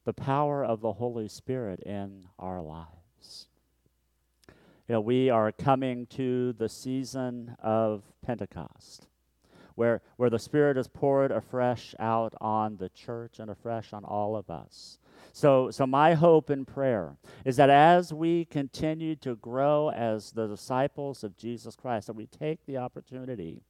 the 0.05 0.13
power 0.13 0.65
of 0.65 0.81
the 0.81 0.93
Holy 0.93 1.27
Spirit 1.27 1.79
in 1.81 2.27
our 2.39 2.61
lives. 2.61 3.47
You 4.87 4.93
know, 4.93 5.01
we 5.01 5.29
are 5.29 5.51
coming 5.51 6.07
to 6.11 6.53
the 6.53 6.69
season 6.69 7.55
of 7.61 8.03
Pentecost 8.25 9.06
where, 9.77 10.01
where 10.15 10.31
the 10.31 10.39
Spirit 10.39 10.75
is 10.75 10.87
poured 10.87 11.31
afresh 11.31 11.93
out 11.99 12.33
on 12.41 12.77
the 12.77 12.89
church 12.89 13.37
and 13.37 13.47
afresh 13.47 13.93
on 13.93 14.03
all 14.03 14.35
of 14.35 14.49
us. 14.49 14.97
So, 15.33 15.69
so 15.69 15.85
my 15.85 16.15
hope 16.15 16.49
and 16.49 16.65
prayer 16.65 17.17
is 17.45 17.57
that 17.57 17.69
as 17.69 18.11
we 18.11 18.45
continue 18.45 19.15
to 19.17 19.35
grow 19.35 19.91
as 19.91 20.31
the 20.31 20.47
disciples 20.47 21.23
of 21.23 21.37
Jesus 21.37 21.75
Christ, 21.75 22.07
that 22.07 22.15
we 22.15 22.25
take 22.25 22.65
the 22.65 22.77
opportunity 22.77 23.61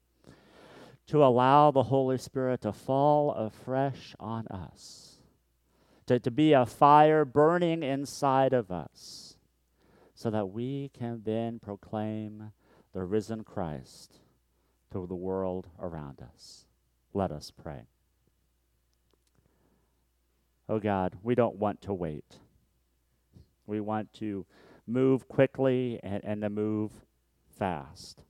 to 1.08 1.26
allow 1.26 1.72
the 1.72 1.84
Holy 1.84 2.18
Spirit 2.18 2.62
to 2.62 2.72
fall 2.72 3.34
afresh 3.34 4.16
on 4.18 4.48
us, 4.48 5.18
to, 6.06 6.22
to 6.22 6.32
be 6.32 6.54
a 6.54 6.66
fire 6.66 7.26
burning 7.26 7.84
inside 7.84 8.54
of 8.54 8.72
us, 8.72 9.36
so 10.16 10.30
that 10.30 10.52
we 10.52 10.90
can 10.98 11.24
then 11.26 11.60
proclaim 11.60 12.54
the 12.94 13.04
risen 13.04 13.44
Christ 13.44 14.22
to 14.92 15.06
the 15.08 15.16
world 15.16 15.68
around 15.80 16.22
us. 16.22 16.66
Let 17.14 17.32
us 17.32 17.52
pray. 17.52 17.88
Oh 20.70 20.80
God, 20.80 21.16
we 21.24 21.36
don't 21.36 21.56
want 21.56 21.82
to 21.84 21.94
wait. 21.94 22.38
We 23.66 23.80
want 23.80 24.14
to 24.14 24.46
move 24.86 25.28
quickly 25.28 26.00
and, 26.04 26.24
and 26.24 26.42
to 26.42 26.50
move 26.50 26.92
fast. 27.58 28.24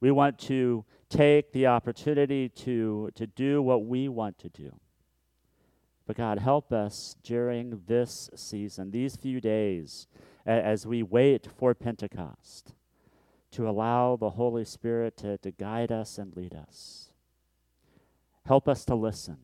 We 0.00 0.10
want 0.10 0.38
to 0.40 0.84
take 1.08 1.52
the 1.52 1.66
opportunity 1.66 2.48
to, 2.48 3.10
to 3.14 3.26
do 3.26 3.62
what 3.62 3.84
we 3.84 4.08
want 4.08 4.38
to 4.38 4.48
do. 4.48 4.78
But 6.06 6.16
God, 6.16 6.38
help 6.38 6.72
us 6.72 7.16
during 7.22 7.82
this 7.86 8.30
season, 8.34 8.90
these 8.90 9.16
few 9.16 9.40
days, 9.40 10.08
as 10.46 10.86
we 10.86 11.02
wait 11.02 11.46
for 11.56 11.74
Pentecost 11.74 12.74
to 13.52 13.68
allow 13.68 14.16
the 14.16 14.30
Holy 14.30 14.64
Spirit 14.64 15.16
to, 15.18 15.38
to 15.38 15.50
guide 15.50 15.90
us 15.90 16.18
and 16.18 16.36
lead 16.36 16.54
us. 16.54 17.10
Help 18.46 18.68
us 18.68 18.84
to 18.84 18.94
listen. 18.94 19.38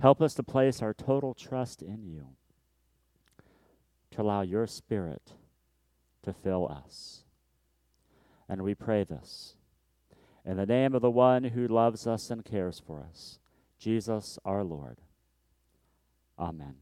Help 0.00 0.22
us 0.22 0.34
to 0.34 0.42
place 0.42 0.80
our 0.80 0.94
total 0.94 1.34
trust 1.34 1.82
in 1.82 2.04
you, 2.06 2.26
to 4.12 4.22
allow 4.22 4.42
your 4.42 4.66
Spirit 4.66 5.32
to 6.22 6.32
fill 6.32 6.68
us. 6.68 7.24
And 8.48 8.62
we 8.62 8.74
pray 8.74 9.04
this 9.04 9.56
in 10.44 10.56
the 10.56 10.66
name 10.66 10.94
of 10.94 11.02
the 11.02 11.10
one 11.10 11.44
who 11.44 11.68
loves 11.68 12.06
us 12.06 12.30
and 12.30 12.44
cares 12.44 12.80
for 12.84 13.06
us, 13.08 13.38
Jesus 13.78 14.38
our 14.44 14.64
Lord. 14.64 14.98
Amen. 16.38 16.76